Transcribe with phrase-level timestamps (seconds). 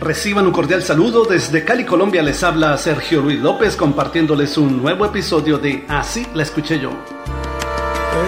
[0.00, 2.22] Reciban un cordial saludo desde Cali, Colombia.
[2.22, 6.90] Les habla Sergio Luis López compartiéndoles un nuevo episodio de Así la escuché yo.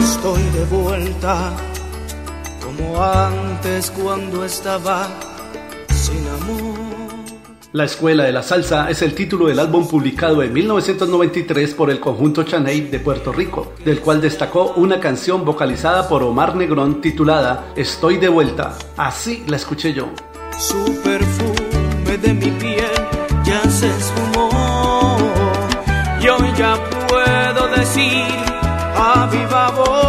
[0.00, 1.52] Estoy de vuelta
[2.60, 5.08] como antes cuando estaba
[5.94, 6.80] sin amor.
[7.72, 12.00] La Escuela de la Salsa es el título del álbum publicado en 1993 por el
[12.00, 17.72] conjunto Chaney de Puerto Rico, del cual destacó una canción vocalizada por Omar Negrón titulada
[17.76, 18.76] Estoy de vuelta.
[18.96, 20.08] Así la escuché yo.
[20.58, 21.00] Su
[26.30, 26.76] Yo ya
[27.08, 28.24] puedo decir
[28.94, 29.99] a viva voz.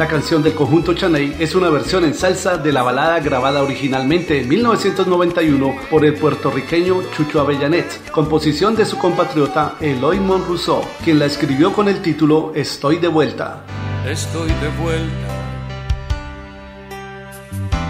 [0.00, 4.40] La canción del conjunto Chaney es una versión en salsa de la balada grabada originalmente
[4.40, 11.26] en 1991 por el puertorriqueño Chucho Avellanet, composición de su compatriota Eloy Monrousseau, quien la
[11.26, 13.62] escribió con el título Estoy de vuelta.
[14.06, 15.28] Estoy de vuelta,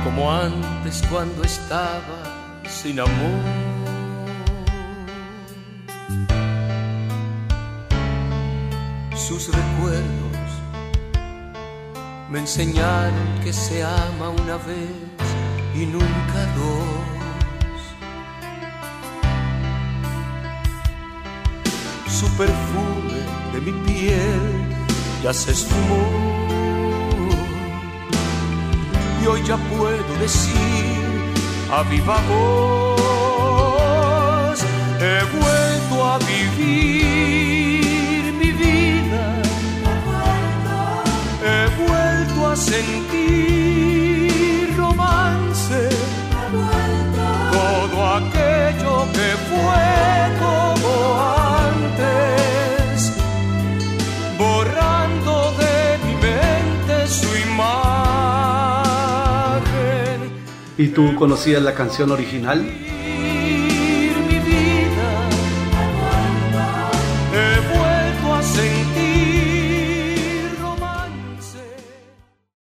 [0.03, 3.41] como antes cuando estaba sin amor.
[9.15, 10.30] Sus recuerdos
[12.31, 14.89] me enseñaron que se ama una vez
[15.75, 17.11] y nunca dos.
[22.09, 23.21] Su perfume
[23.53, 24.41] de mi piel
[25.23, 26.05] ya se esfumó.
[29.23, 30.55] Y hoy ya puedo decir
[31.73, 33.41] a viva voz,
[35.01, 37.20] he vuelto a vivir
[42.57, 44.31] sentir
[44.77, 45.89] romance.
[47.53, 49.89] Todo aquello que fue
[50.43, 50.93] como
[51.69, 53.13] antes,
[54.39, 58.91] borrando de mi mente su imagen.
[60.79, 62.65] ¿Y tú conocías la canción original?